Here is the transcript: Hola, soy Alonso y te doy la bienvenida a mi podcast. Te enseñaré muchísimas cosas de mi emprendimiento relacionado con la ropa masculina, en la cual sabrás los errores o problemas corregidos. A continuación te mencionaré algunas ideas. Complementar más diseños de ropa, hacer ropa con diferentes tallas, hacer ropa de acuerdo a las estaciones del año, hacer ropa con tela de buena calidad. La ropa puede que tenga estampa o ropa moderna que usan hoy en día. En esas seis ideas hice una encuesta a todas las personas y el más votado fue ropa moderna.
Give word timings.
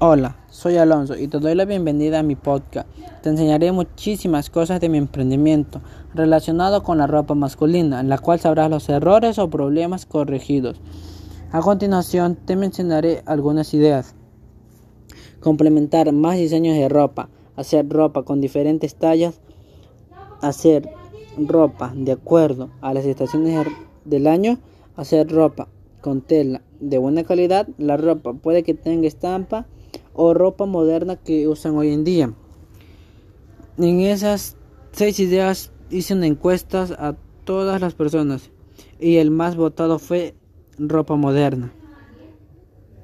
Hola, 0.00 0.36
soy 0.48 0.76
Alonso 0.76 1.16
y 1.16 1.26
te 1.26 1.40
doy 1.40 1.56
la 1.56 1.64
bienvenida 1.64 2.20
a 2.20 2.22
mi 2.22 2.36
podcast. 2.36 2.88
Te 3.20 3.30
enseñaré 3.30 3.72
muchísimas 3.72 4.48
cosas 4.48 4.80
de 4.80 4.88
mi 4.88 4.96
emprendimiento 4.96 5.80
relacionado 6.14 6.84
con 6.84 6.98
la 6.98 7.08
ropa 7.08 7.34
masculina, 7.34 7.98
en 7.98 8.08
la 8.08 8.18
cual 8.18 8.38
sabrás 8.38 8.70
los 8.70 8.88
errores 8.88 9.40
o 9.40 9.50
problemas 9.50 10.06
corregidos. 10.06 10.80
A 11.50 11.62
continuación 11.62 12.36
te 12.36 12.54
mencionaré 12.54 13.24
algunas 13.26 13.74
ideas. 13.74 14.14
Complementar 15.40 16.12
más 16.12 16.36
diseños 16.36 16.76
de 16.76 16.88
ropa, 16.88 17.28
hacer 17.56 17.88
ropa 17.88 18.22
con 18.22 18.40
diferentes 18.40 18.94
tallas, 18.94 19.40
hacer 20.40 20.88
ropa 21.36 21.92
de 21.96 22.12
acuerdo 22.12 22.70
a 22.82 22.94
las 22.94 23.04
estaciones 23.04 23.66
del 24.04 24.28
año, 24.28 24.60
hacer 24.94 25.28
ropa 25.28 25.66
con 26.00 26.20
tela 26.20 26.62
de 26.78 26.98
buena 26.98 27.24
calidad. 27.24 27.66
La 27.78 27.96
ropa 27.96 28.32
puede 28.34 28.62
que 28.62 28.74
tenga 28.74 29.08
estampa 29.08 29.66
o 30.20 30.34
ropa 30.34 30.66
moderna 30.66 31.14
que 31.14 31.46
usan 31.46 31.76
hoy 31.76 31.92
en 31.92 32.02
día. 32.02 32.32
En 33.78 34.00
esas 34.00 34.56
seis 34.90 35.20
ideas 35.20 35.70
hice 35.90 36.14
una 36.14 36.26
encuesta 36.26 36.88
a 36.98 37.14
todas 37.44 37.80
las 37.80 37.94
personas 37.94 38.50
y 38.98 39.18
el 39.18 39.30
más 39.30 39.54
votado 39.54 40.00
fue 40.00 40.34
ropa 40.76 41.14
moderna. 41.14 41.72